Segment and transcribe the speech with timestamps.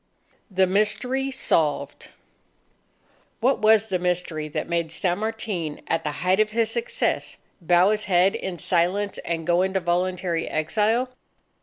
[0.49, 2.07] THE MYSTERY SOLVED
[3.39, 7.37] What was the mystery, that had made San Martin at the height of his success,
[7.61, 11.13] bow his head in silence and go into voluntary exile?